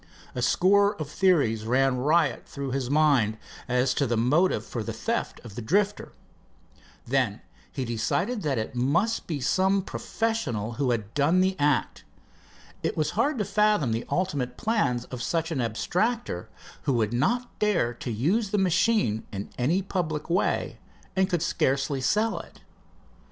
[0.33, 3.37] A score of theories ran riot through his mind
[3.69, 6.11] its to the motive for the theft of the Drifter.
[7.05, 12.03] Then he decided that it must be some professional who had done the act.
[12.81, 16.49] It was hard to fathom the ultimate plans of such an abstractor,
[16.85, 20.79] who would not dare to use the machine in any public way
[21.15, 22.61] and could scarcely sell it.